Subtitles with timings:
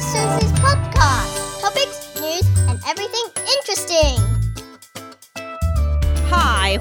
[0.00, 0.59] Susie's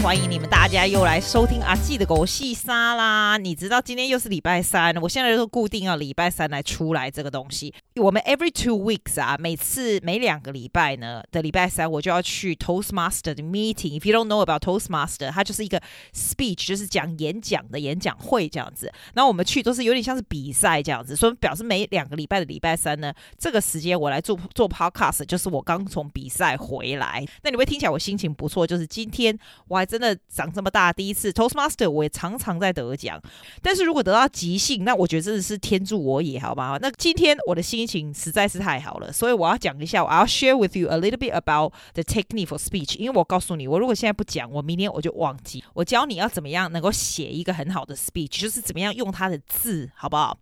[0.09, 3.37] 欢迎你们大家又来收听阿季的狗戏沙啦！
[3.37, 7.71] 你知道今天又是礼拜三，我现在都固定要礼拜三来出来这个东西。
[7.97, 13.99] 我们 every two weeks 啊，每次每两个礼拜呢的礼拜三，我就要去 Toastmaster 的 meeting。
[13.99, 15.79] If you don't know about Toastmaster，它就是一个
[16.11, 18.91] speech，就是讲演讲的演讲会这样子。
[19.13, 27.23] 那我们去都是有点像是比赛这样子，所以表示每两个礼拜的礼拜三呢，这个时间我来做做 podcast，就是我刚从比赛回来。
[27.43, 29.37] 那你会听起来我心情不错，就是今天。
[29.67, 33.21] 我还真的长这么大第一次 Toastmaster，我也常常在得奖。
[33.61, 36.77] 但是如果得到即兴，那我觉得真的是天助我也，好吧？
[36.81, 42.97] 那今天我的心情实在是太好了，所以我要讲一下，我要 share with you a little bit about the technique for speech。
[42.97, 45.63] 因为我告诉你，我如果现在不讲，我明天我就忘记。
[45.73, 50.37] 我教你要怎么样能够写一个很好的 speech，就是怎么样用它的字，好不好？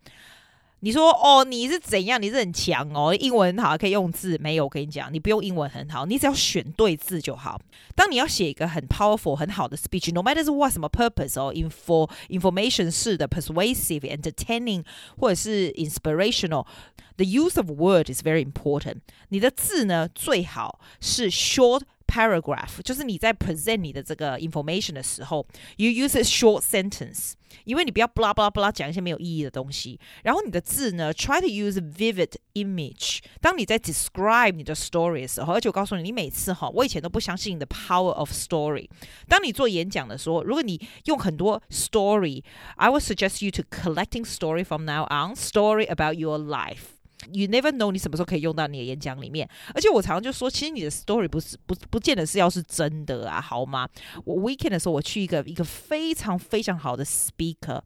[0.82, 2.22] 你说哦，你是怎样？
[2.22, 4.38] 你是很强哦，英文很好，可以用字。
[4.40, 7.60] 没有，我跟你讲，你不用英文很好，你只要选对字就好。
[7.96, 14.84] 当你要写一个很 powerful 很好的 speech，no matter what 什么 purpose 哦，info information 式的 persuasive entertaining
[15.18, 18.98] 或者是 inspirational，the use of word is very important。
[19.30, 21.82] 你的字呢，最好是 short。
[22.17, 25.47] Paragraph 就是你在 present 你的这个 information 的时候，
[25.79, 27.33] you use a short sentence，
[27.65, 29.99] 因为你不要 blah blah blah 讲一些没有意义的东西。
[30.23, 33.21] 然后你的字呢，try to use a vivid image。
[33.41, 38.91] 当你在 describe 你的 story 的时候，而且我告诉你，你每次哈，我以前都不相信你的 power of story。
[39.27, 46.96] 当你做演讲的时候，如果你用很多 story，I would suggest you to collecting story from now on, story about your life。
[47.32, 49.50] You never know，你什么时候可以用到你的演讲里面？
[49.74, 53.90] 而且我常常就说，其实你的 story 不是不不见得是要是真的啊，好吗？
[54.24, 57.82] 我 weekend 的时候，我去一个一个非常非常好的 speaker。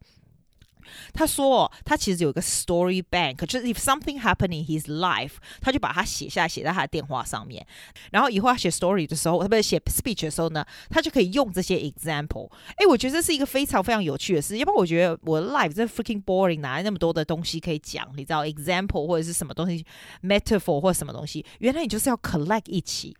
[1.12, 7.66] 他说，哦他其实有一个 story bank，就是 if something happened in his life，他就把它写下来，写在他的电话上面。
[8.10, 12.50] 然后以后他写 story 的时候，他不是写 speech 的时候呢，他就可以用这些 example。
[12.76, 14.56] 哎，我觉得这是一个非常非常有趣的事。
[14.58, 18.08] 要不然我觉得我的 life 真 freaking boring，哪来那么多的东西可以讲？
[18.16, 19.84] 你知道 example 或者是什么东西
[20.22, 21.44] metaphor 或者什么东西？
[21.58, 23.16] 原来你就是要 collect 一起。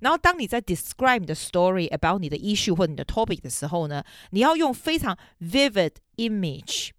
[0.00, 6.90] 然后当你在 describe 你的 story about 你的 issue 或者你的 topic 的时候呢，你要用非常 vivid image。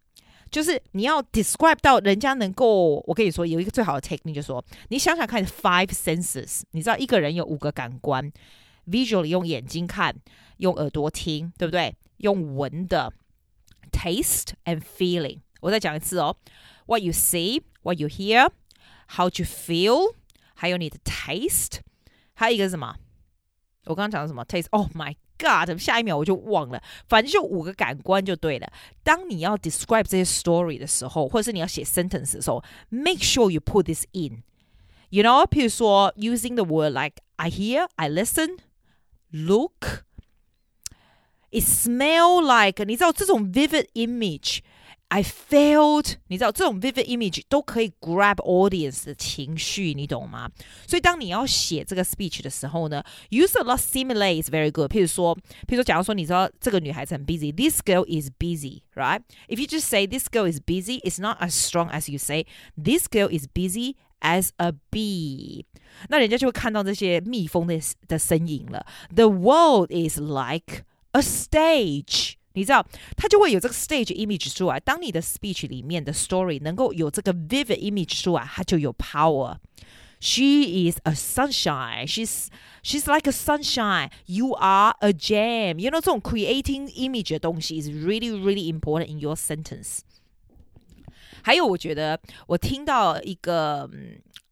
[0.52, 8.32] 就是你要 describe 到人家能够，我跟你说有一个最好的 technique，就说你想想看，five senses，你知道一个人有五个感官
[8.88, 10.16] ，visually 用眼睛看，
[10.58, 11.96] 用耳朵听，对不对？
[12.18, 13.14] 用闻的
[13.92, 15.40] ，taste and feeling。
[15.62, 16.36] 我再讲一次哦
[16.86, 20.16] ，what you see，what you hear，how you feel，
[20.54, 21.80] 还有你的 taste，
[22.34, 22.96] 还有一个什么？
[23.86, 25.16] 我刚刚讲的什么？taste？Oh my。
[25.39, 28.73] God，下一秒我就忘了，反正就五个感官就对了。
[29.03, 36.93] 当你要 describe 这些 story 的时候，或者是你要写 sentence 的时候，make sure you put this in。You know，譬如说 using the word
[36.93, 38.59] like I hear, I listen,
[39.31, 40.05] look,
[41.51, 44.61] it smell like，你知道这种 vivid image。
[45.09, 50.51] I felt，你知道这种 vivid image 都可以 grab audience 的情绪，你懂吗？
[50.89, 54.91] 所以当你要写这个 speech 的时候呢，use a lot simile is very good。
[54.91, 55.37] 譬如说，
[55.69, 62.11] 譬如说，假如说你知道这个女孩子很 busy，this girl is busy，right？If you just say this girl is busy，it's not as strong as
[62.11, 62.47] you say
[62.77, 65.65] this girl is busy as a bee。
[66.09, 68.85] 那人家就会看到这些蜜蜂的的身影了。
[69.15, 72.35] The world is like a stage。
[72.55, 72.87] 你知道，
[73.17, 74.79] 它就会有这个 stage image 出来。
[74.79, 82.07] 当你的 speech 里面的 story 能够有这个 vivid image 出来，它就有 power。She is a sunshine.
[82.07, 82.47] She's
[82.83, 84.11] she's like a sunshine.
[84.25, 85.79] You are a gem.
[85.79, 89.99] You know 这种 creating image 的东西 is really really important in your sentence。
[91.44, 93.90] 还有，我觉得我听到一个。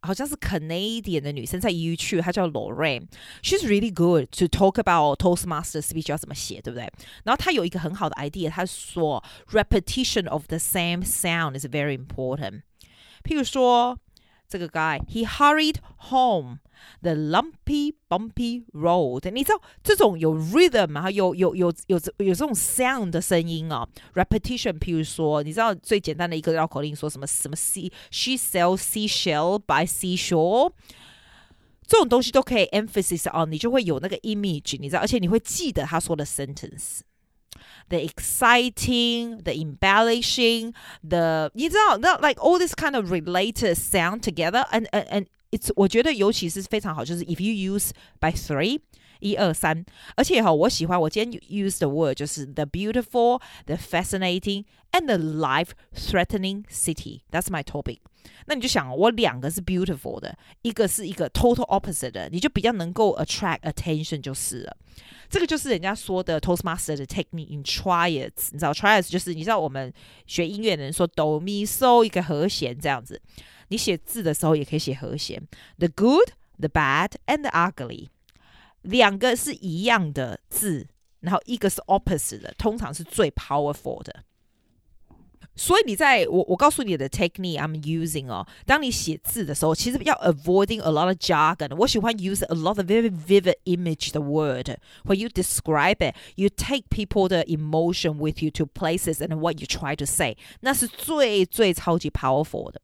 [0.00, 3.08] 好像是 Canadian 的女生在 YouTube，她叫 Lorraine。
[3.42, 6.88] She's really good to talk about Toastmaster speech 要怎么写，对不对？
[7.24, 12.62] 然后她有一个很好的 idea，她说 repetition of the same sound is very important。
[13.24, 13.98] 譬如说。
[14.48, 15.76] 这个 guy he hurried
[16.10, 16.58] home
[17.02, 24.78] the lumpy bumpy road，你知道这种有 rhythm 啊，有有有有有，有这种 sound 的声音啊，repetition。
[24.78, 30.72] 譬如说，你知道最简单的一个绕口令说什么什么 sea she sells seashell by seashore，
[31.86, 37.00] 这种东西都可以 emphasis on，你就会有那个 image，你知道，而且你会记得他说的 sentence。
[37.89, 40.73] The exciting, the embellishing,
[41.07, 47.23] the 你知道，那 like all this kind of related sound together, and and and it's 我觉得尤其是非常好，就是
[47.25, 48.79] if you use by three,
[49.20, 49.84] 一二三，
[50.16, 57.22] 而且哈，我喜欢我今天 use the word 就是 the beautiful, the fascinating and the life-threatening city.
[57.30, 57.98] That's my topic.
[58.46, 64.76] 那你就想，我两个是 beautiful 的，一个是一个 total opposite 的，你就比较能够 attract attention 就是了。
[65.28, 68.48] 这个就是人家说的 Toastmaster 的 technique in triads。
[68.52, 69.92] 你知道 triads 就是你知道我们
[70.26, 73.20] 学音乐的人说哆咪嗦一个和弦这样子。
[73.68, 75.42] 你写字的时候也可以写和弦
[75.78, 78.08] ，the good, the bad and the ugly。
[78.81, 80.87] 两个是一样的字，
[81.21, 84.23] 然后一个是 opposite 的，通常是最 powerful 的。
[85.55, 91.75] 所以你在我我告诉你的 technique I'm using 哦，当你写字的时候，其实要 avoiding a lot of jargon。
[91.77, 96.85] 我喜欢 use a lot of very vivid image the word when you describe it, you take
[96.89, 102.81] people 的 emotion with you to places and what you try to say，那是最最超级 powerful 的。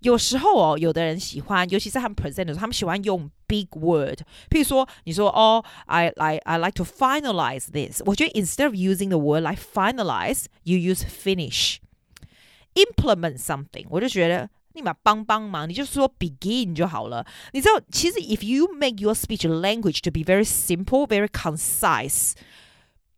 [0.00, 4.20] 有时候哦，有的人喜欢，尤其是他们 present 的时候，他们喜欢用 big word。
[4.50, 8.02] 譬如说，你说哦，I I I like to finalize this。
[8.04, 17.24] 我觉得 instead of using the word like finalize, you use finish。implement something，我就觉得立马帮帮忙，你就说 begin 就好了。
[17.52, 22.32] 你知道，其实 if you make your speech language to be very simple, very concise，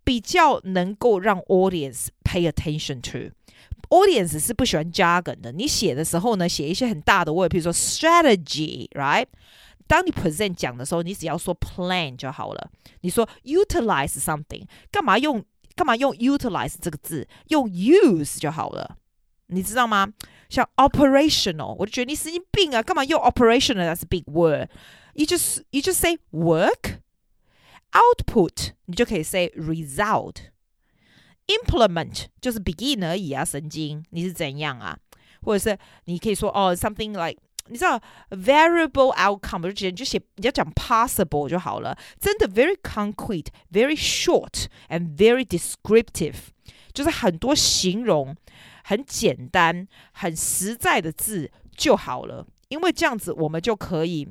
[0.02, 3.32] 比较能够让 audience pay attention to。
[3.89, 5.51] Audience 是不喜欢 jargon 的。
[5.51, 9.27] 你写的时候呢，写一些很大的 word，比如说 strategy，right？
[9.87, 12.69] 当你 present 讲的时候，你只要说 plan 就好了。
[13.01, 15.43] 你说 utilize something，干嘛用
[15.75, 17.27] 干嘛用 utilize 这个字？
[17.47, 18.97] 用 use 就好了。
[19.47, 20.13] 你知道吗？
[20.47, 22.83] 像 operational，我就觉得你神经病啊！
[22.83, 24.69] 干嘛用 operational？That's a big word。
[25.13, 26.99] You just you just say work
[27.91, 30.35] output，你就可以 say result。
[31.48, 34.98] Implement 就是 begin 而已啊，神经，你是怎样啊？
[35.42, 38.00] 或者是你可以说哦，something like 你知道
[38.30, 41.96] variable outcome，我就觉得你就写你要讲 possible 就好了。
[42.18, 46.36] 真的 very concrete，very short and very descriptive，
[46.92, 48.36] 就是很多形容。
[48.86, 54.28] 很简单、很实在的字就好了，因为这样子我们就可以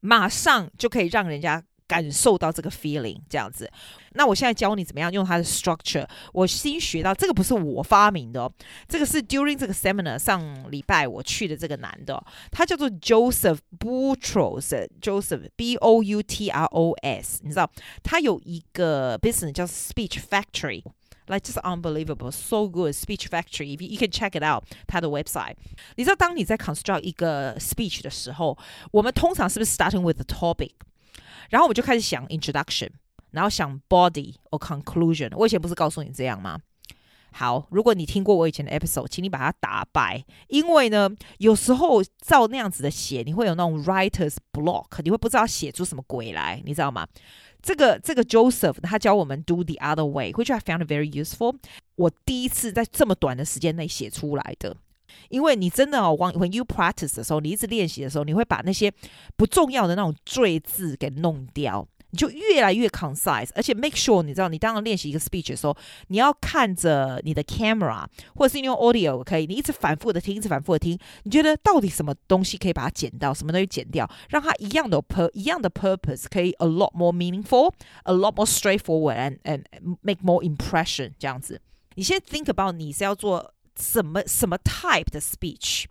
[0.00, 1.62] 马上就可以让人家
[1.92, 3.18] 感受到这个 feeling。
[3.28, 3.70] 这样子，
[4.12, 6.06] 那我现在教你怎么样用它的 structure。
[6.32, 8.52] 我新学到这个不是我发明的哦，
[8.86, 17.70] 这个是 during 这个 seminar 上礼拜我去的这个男的哦，他叫做 Joseph Boutros，Joseph B O U T R O S，你知道
[18.02, 23.76] 他有一个 business 叫 Speech Factory。Like just unbelievable, so good speech factory.
[23.76, 25.56] If you, you can check it out，它的 website。
[25.96, 28.56] 你知道，当你在 construct 一个 speech 的时候，
[28.92, 30.70] 我们通常是不是 starting with the topic，
[31.49, 32.89] 然后我就开始想 introduction，
[33.31, 35.31] 然后想 body or conclusion。
[35.35, 36.59] 我以前不是告诉你这样吗？
[37.35, 41.09] 好，如果你听过我以前的 episode，请你把它打败，因为呢，
[41.39, 47.07] 有时候照那样子的写，你会有那种 writer's block，你会不知道写出什么鬼来，你知道吗？
[47.59, 51.55] 这个这个 Joseph 他教我们 do the other way，which I found very useful。
[51.95, 54.77] 我第一次在这么短的时间内写出来的，
[55.28, 58.92] 因为你真的哦，when you practice 的时候，你一直练习的时候，你会把那些
[59.36, 61.86] 不重要的那种赘字给弄掉。
[62.10, 68.02] 你就越来越 concise，而且 make sure 你知道，你当然练习一个 speech 的时候，你要看着你的 camera，
[68.34, 79.64] 或者是你用 audio 可以，你一直反复的听，一直反复的听，你觉得到底什么东西可以把它剪掉，什么东西剪掉，让它一样的 pur 一样的 purpose，可以 a lot more meaningful，a lot more straightforward，and and
[80.00, 81.60] make more impression 这样子。
[81.96, 85.86] 你先 think about 你是要做 什么什么 type 的 speech。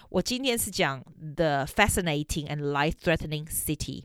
[0.10, 1.04] 我今天是讲
[1.36, 4.04] the fascinating and life-threatening city。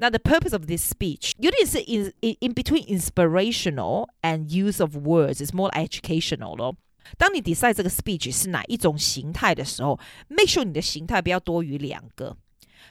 [0.00, 5.44] 那 the purpose of this speech 有点是 in in between inspirational and use of words
[5.44, 6.76] is more educational 咯。
[7.16, 12.36] 当你 decide 这个 speech 是哪一种形态的时候，make sure 你的形态不要多于两个。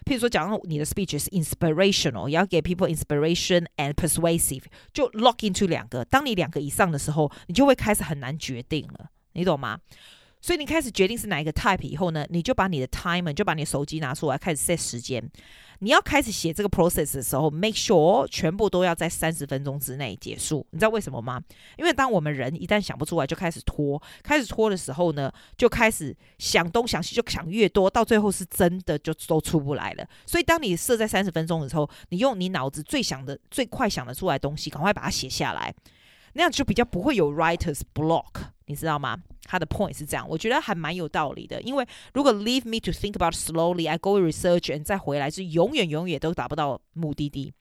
[0.06, 4.64] 譬如说，假如你的 speech 是 inspirational，也要给 people inspiration and persuasive，
[4.94, 6.04] 就 lock into 两个。
[6.06, 9.80] 当你两个以上的时候，你就会开始很难决定了，你懂吗？
[10.41, 15.23] 所以你开始决定是哪一个 type 以后呢，你就把你的 timer，就把你的手机拿出来开始 set 时间。
[15.83, 20.67] 你要开始写这个 process 的时候，make sure 全部都要在三十分钟之内结束。
[20.73, 21.43] 你知道为什么吗？
[21.79, 30.07] 因为当我们人一旦想不出来，就开始拖，开始拖的时候呢，就开始想东想西，就想越多，到最后是真的就都出不来了。
[30.27, 35.75] 所以当你设在三十分钟的时候，你用你脑子最想的、最快想得出来的东西，赶快把它写下来。
[36.35, 39.19] 那样就比较不会有 writer's block，你知道吗？
[39.45, 41.61] 他的 point 是这样，我觉得还蛮有道理的。
[41.63, 47.53] 因为如果 leave me to think about slowly，I go research and 再回来，是永远永远都达不到目的地。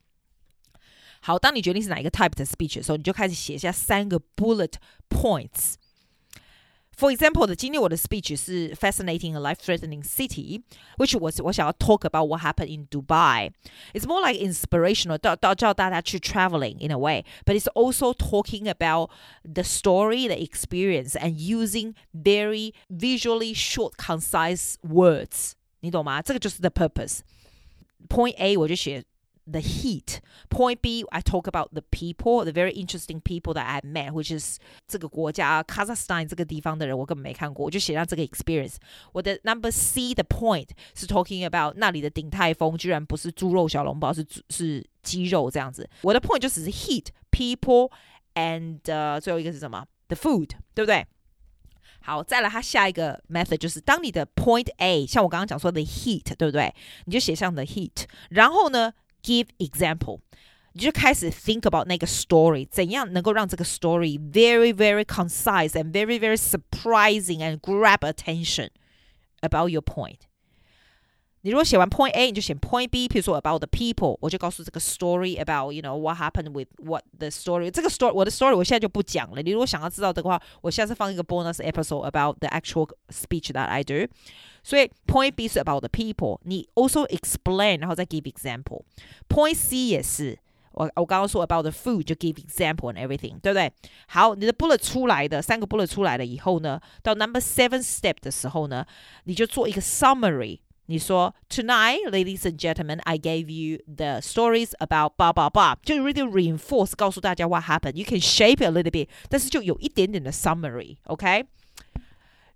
[1.21, 4.73] 好，当你决定是哪一个 type 的 speech 的时候，你就开始写下三个 bullet
[5.09, 5.73] points。
[6.98, 13.50] For example，的今天我的 speech 是 fascinating a life-threatening city，which was 我想要 talk about what happened in Dubai.
[13.92, 19.10] It's more like inspirational，到到叫大家去 traveling in a way，but it's also talking about
[19.42, 25.54] the story, the experience, and using very visually short, concise words。
[25.80, 26.22] 你懂吗？
[26.22, 29.02] 这个就是 the purpose。Point A 我就写。
[29.48, 30.20] the heat.
[30.48, 34.32] Point B, I talk about the people, the very interesting people that I met, which
[34.32, 38.76] is 这个国家 Kazakhstan 这个地方的人，我根本没看过，我就写上这个 experience。
[39.12, 45.88] 我的 number C 的 point 是 talking about 那里的鼎泰丰居然不是猪肉小笼包，是是鸡肉这样子。
[46.02, 47.90] 我的 point 就只是 heat, people
[48.34, 49.84] and、uh, 最后一个是什么？
[50.08, 51.06] The food，对不对？
[52.00, 56.74] 好，再来，它下一个 method 就是当你的 point A，像我刚刚讲说的 heat，对不对？
[57.06, 60.20] 你就写上的 heat，然后呢 ？Give example，
[60.72, 68.68] 你就开始 think about 那个 story，怎样能够让这个 story very very concise and very very surprising and grab attention
[69.40, 70.20] about your point。
[71.42, 76.68] 你如果写完 point A，你就写 point B，譬如说 about the people，我就告诉这个 story about you know what happened with
[76.78, 77.70] what the story。
[77.70, 79.42] 这个 story 我的 story 我现在就不讲了。
[79.42, 84.08] 你如果想要知道的话，我下次放一个 bonus episode about the actual speech that I do。
[84.62, 90.38] 所以 point B 是 about the people，你 also explain，然后再 give example。point C 也是，
[90.72, 93.70] 我我刚刚说 about the food 就 give example and everything，对不对？
[94.06, 98.86] 好，你的 bullet 出来的三个 bullet 出来了以后呢，到 number seven step 的时候呢，
[99.24, 100.60] 你就做一个 summary。
[100.88, 106.22] 你说 Tonight, ladies and gentlemen, I gave you the stories about blah blah blah，就 really
[106.22, 111.46] reinforce 告诉大家 what happened。You can shape it a little bit，但是就有一点点的 summary，OK？、Okay?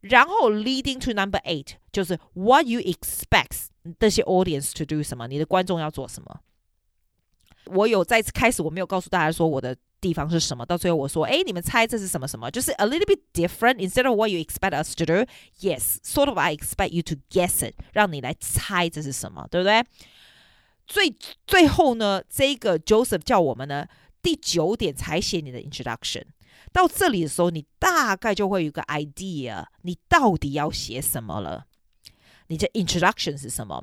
[0.00, 6.40] 然后 leading to number eight 就是 what you expect 这些 audience to do 什么，你的观众要做什么。
[7.66, 9.76] 我有再次开始，我没有告诉大家说我的。
[10.03, 10.65] 地方是什么？
[10.65, 12.51] 到最后我说，哎，你们猜这是什么什么？
[12.51, 15.25] 就是 a little bit different instead of what you expect us to do.
[15.61, 16.37] Yes, sort of.
[16.37, 19.81] I expect you to guess it，让你来猜这是什么，对不对？
[20.85, 21.15] 最
[21.47, 23.87] 最后呢，这个 Joseph 叫我们呢，
[24.21, 26.23] 第九点才写你的 introduction。
[26.73, 31.65] 到这里的时候，你大概就会有个 idea，你到底要写什么了？
[32.47, 33.81] 你的 introduction 是什么？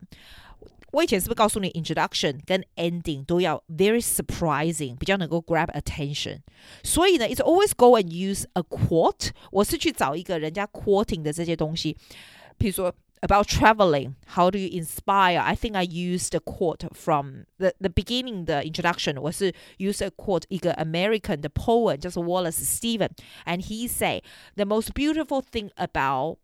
[0.91, 6.39] 我以前是不是告诉你，introduction 跟 ending 都要 very surprising，比较能够 grab attention。
[6.83, 9.31] 所以呢，it's always go and use a quote。
[9.51, 11.97] 我是去找一个人家 quoting 的这些东西，
[12.57, 18.63] 譬如说 about traveling，how do you inspire？I think I used a quote from the the beginning 的
[18.63, 19.19] introduction。
[19.19, 24.23] 我是 use a quote 一个 American 的 poet，叫做 Wallace Stevens，and he say
[24.55, 26.37] the most beautiful thing about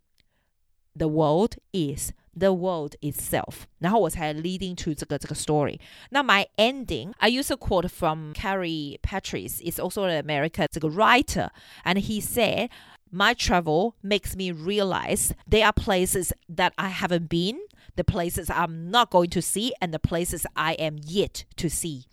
[0.95, 5.79] the world is the world itself，然后我才 leading to 这个这个 story。
[6.10, 11.50] 那 my ending I use a quote from Carrie Patrice, is also an American 这个 writer,
[11.83, 12.69] and he said,
[13.12, 17.60] "My travel makes me realize there are places that I haven't been,
[17.95, 22.05] the places I'm not going to see, and the places I am yet to see."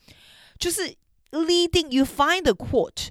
[0.59, 0.97] 就是
[1.31, 3.11] leading you find the quote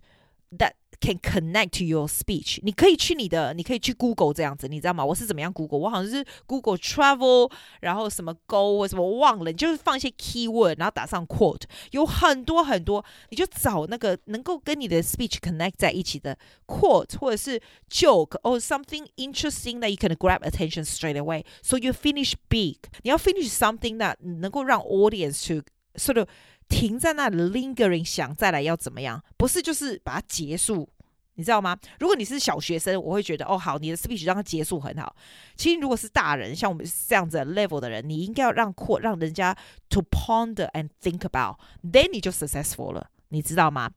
[0.52, 2.58] that Can connect to your speech。
[2.64, 5.06] 你可以去你的，你可以去 Google 这样子，你知道吗？
[5.06, 5.78] 我是怎么样 Google？
[5.78, 19.90] 我好像是 Google Travel，然后什么 Go 或什么我忘了，你就是放一些 keyword，然后打上 quote，有很多很多，你就找那个能够跟你的 speech connect 在一起的 quote，或者是 joke or something interesting that
[19.90, 22.78] you can grab attention straight away。So you finish big。
[23.04, 25.62] 你要 finish something that 能够让 audience to
[25.96, 26.28] sort of
[26.69, 29.23] 停在那 lingering，想再来要怎么样？
[29.37, 30.89] 不是就是把它结束，
[31.35, 31.79] 你知道吗？
[31.99, 35.15] 如果你是小学生，我会觉得哦好，你的 speech 让它结束很好。
[35.57, 39.57] 其实如果是大人，像我们这样子 level 的人，你应该要让扩让人家
[39.89, 43.91] to ponder and think about，then 你就 successful 了，你知道吗？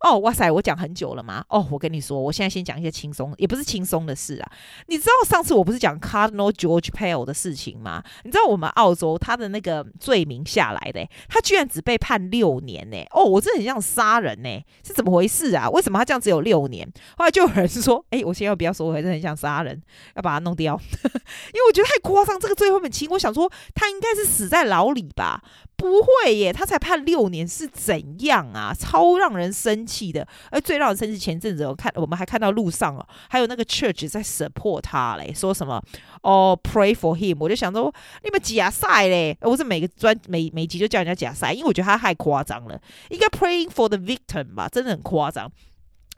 [0.00, 0.50] 哦，哇塞！
[0.50, 1.44] 我讲很久了吗？
[1.48, 4.52] 哦，我跟你说，我现在先讲一些轻松，也不是轻松的事啊。
[4.86, 8.02] 你知道上次我不是讲 Cardinal George Pell 的事情吗？
[8.22, 12.96] 你知道我们澳洲他的那个罪名下来的，他居然只被判六年呢。
[13.10, 15.68] 哦，我真的很像杀人呢，是怎么回事啊？
[15.70, 16.88] 为什么他这样只有六年？
[17.16, 19.82] 后来就有人说，哎，我先要不要说，我还是很像杀人，
[20.14, 22.38] 要把他弄掉， 因为我觉得太夸张。
[22.38, 25.42] 这个最后面轻，我想说他应该是死在牢里吧。
[25.76, 28.74] 不会耶，他才判六年是怎样啊？
[28.76, 30.28] 超让人生气的。
[30.50, 35.82] 而最让人生气，前阵子我看我们还看到路上哦，还有那个 church 在 support 他嘞，说什么
[36.22, 37.38] 哦，pray for him。
[37.40, 37.90] 我就想说，
[38.22, 39.34] 你们假赛嘞？
[39.40, 42.78] 我是每个专每每集就叫人家假赛，因为我觉得他太夸张了。
[43.08, 45.50] 应该 praying for the victim 吧，真的很夸张。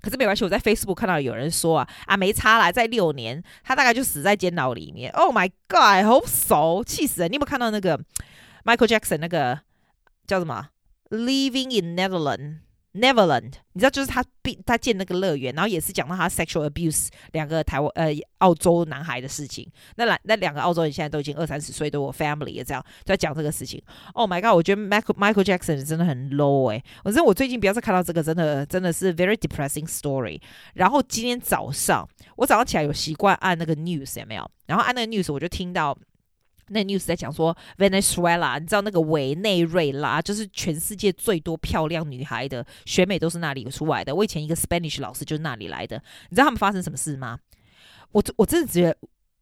[0.03, 5.13] 可是没关系，我在 Facebook 看到有人说啊啊没差啦，在六年他大概就死在监牢里面。
[5.13, 7.31] Oh my God，好熟，气死人！
[7.31, 8.01] 你有没有看到那个
[8.65, 9.61] Michael Jackson 那个
[10.27, 10.69] 叫什么
[11.11, 12.61] Living in Netherland
[12.93, 14.25] Neverland，你知道就是他
[14.67, 19.71] 他建那个乐园，然后也是讲到他 sexual abuse 两个台湾呃澳洲男孩的事情。
[19.95, 23.81] 那两那两个澳洲人现在都已经二三十岁，都有 family 也这样在讲这个事情。
[24.15, 26.85] Oh my god，我觉得 Michael Michael Jackson 真的很 low 哎、欸！
[27.05, 30.41] 我真我最近不要再看到这个，真的真的是 very depressing story。
[30.75, 34.51] 然后今天早上我早上起来有习惯按那个 news 有没有？
[34.67, 35.97] 然后按那个 news 我就听到。
[36.71, 44.15] 那 news 在讲说，Venezuela，你知道那个委内瑞拉就是全世界最多漂亮女孩的选美都是那里出来的。
[44.15, 46.03] 我以前一个 Spanish 老师就是那里来的。
[46.31, 47.39] 你知道他们发生什么事吗？
[48.13, 48.97] 我我真的觉得。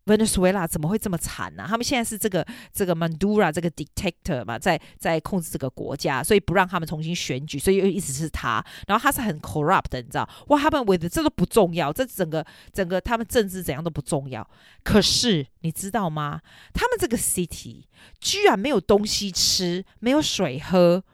[0.09, 8.65] Venezuela 怎么会这么惨呢、他们现在是这个这个 Mandura 这个 dictator 嘛，在在控制这个国家，所以不让他们重新选举，所以又一直是他。
[8.87, 14.49] 然后他是很 corrupt 的，你知道？What happened with 这都不重要，这整个整个他们政治怎样都不重要。
[14.83, 16.41] 可是你知道吗？
[16.73, 17.85] 他们这个 city
[18.19, 21.05] 居然没有东西吃，没有水喝，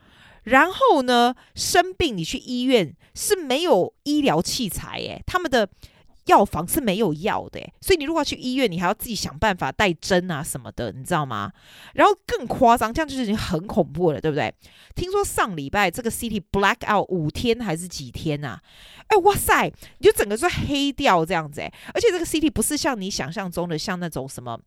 [0.43, 5.69] 然后呢，生病你去医院是没有医疗器材，诶，他们的。
[6.25, 11.51] 药房是没有药的，所以你如果要去医院，你还要自己想办法带针啊什么的，你知道吗？
[11.93, 14.53] 然后更夸张，这样就是已经很恐怖了，对不对？
[14.95, 18.59] 听说上礼拜这个 city black out 五天还是几天呐？
[19.07, 24.59] 哎，哇塞，你就整个是黑掉这样子，哎，而且这个 city 不是像你想象中的像那种什么，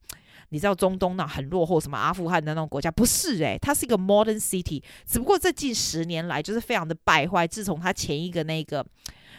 [0.50, 8.86] 你知道中东那很落后，什么阿富汗的那种国家，不是哎，它是一个 modern city，只不过这近十年来就是非常的败坏，自从他前一个那个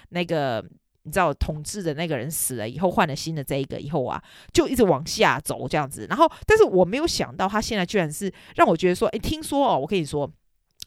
[0.10, 0.66] 那个。
[1.04, 4.22] 你知道统治的那个人死了以后，换了新的这一个以后啊，
[4.54, 6.06] 就一直往下走这样子。
[6.10, 10.30] 然后，但是我没有想到他现在居然是让我觉得说，诶，听说哦，我跟你说，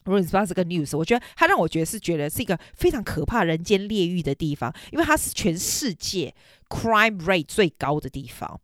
[0.04, 6.34] 如果你知道这个 news，我觉得他让我觉得是觉得是一个非常可怕、人间炼狱的地方，因为它是全世界
[6.68, 8.60] crime rate 最高的地方。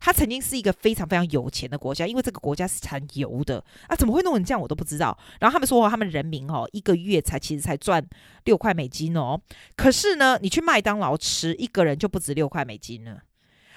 [0.00, 5.16] 他曾经是一个非常非常有钱的国家，因为这个国家是产油的啊，怎么会弄成这样我都不知道。
[5.38, 8.04] 然后他们说，他们人民哦，一个月才其实才赚
[8.44, 9.38] 六块美金哦。
[9.76, 13.22] 可是呢，你去麦当劳吃一个人就不止六块美金了，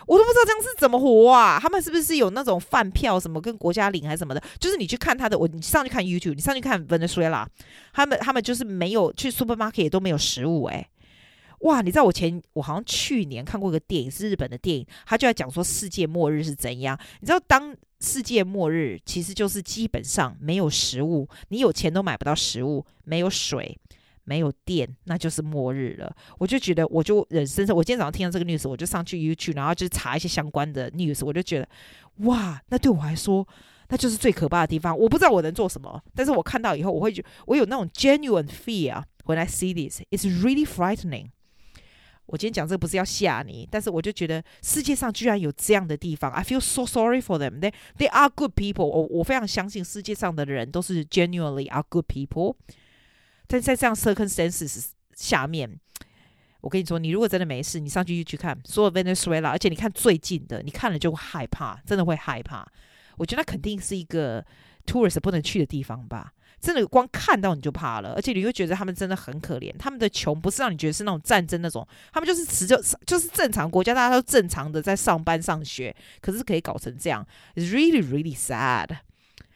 [0.08, 1.60] 我都不知道这样是怎么活啊。
[1.62, 4.42] 他们是不是有那种饭票什么跟国家领还是什么的？
[4.60, 7.46] 就是你去看他的，我你上去看 YouTube，你上去看 Venezuela，
[7.92, 10.88] 他们他们就是没有去 supermarket 都没有食物诶。
[11.64, 16.98] 哇，你知道我前我好像去年看过一个电影，是日本的电影，他就在讲说世界末日是怎样。
[17.20, 23.78] 你知道，当世界末日其实就是基本上没有食物，你有钱都买不到食物，没有水，
[24.26, 26.14] 没有电，那就是末日了。
[26.38, 27.74] 我就觉得，我就忍深深。
[27.74, 31.70] 我今天早上听到这个 news，我就上去 YouTube，然后就查一些相关的 news，我就觉得，
[32.26, 33.48] 哇，那对我来说，
[33.88, 34.98] 那就是最可怕的地方。
[34.98, 40.02] 我不知道我能做什么，但是我看到以后，我会觉我有那种 genuine fear when I see this.
[40.12, 41.30] It's really frightening.
[42.26, 47.60] 我今天讲这个不是要吓你，但是我就觉得世界上居然有这样的地方，I feel so sorry for them.
[47.60, 48.86] They they are good people.
[48.86, 52.56] 我我非常相信世界上的人都是 genuinely are good people。
[53.46, 55.80] 但在这样 circumstances 下面，
[56.62, 62.66] 我跟你说，你如果真的没事，你上去去看所有 Venezuela，而且你看最近的，你看了就会害怕，真的会害怕。
[63.18, 64.44] 我觉得那肯定是一个
[64.86, 66.34] tourist 不能去的地方吧。
[66.64, 69.70] 真的光看到你就怕了，而且你会觉得他们真的很可怜。
[69.78, 78.88] 他们的穷不是让你觉得是那种战争那种，他们就是持就就是正常国家，大家都正常的在上班上学，可是可以搞成这样 really really sad。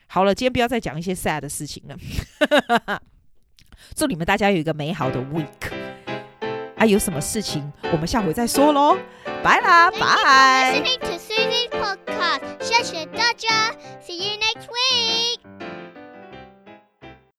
[0.07, 3.01] 好了，今天不要再讲一些 sad 的事情了。
[3.95, 5.71] 祝你们大家有一个美好的 week。
[6.75, 8.97] 啊，有什么事情我们下回再说喽，
[9.41, 10.83] 拜啦，拜。
[12.59, 13.71] 谢谢大家
[14.05, 15.56] ，See you next week。